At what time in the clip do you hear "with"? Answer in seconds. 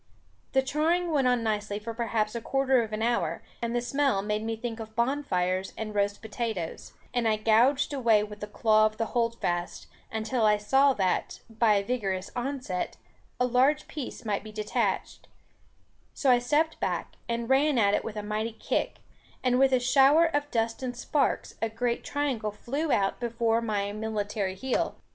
8.23-8.39, 18.03-18.15, 19.59-19.71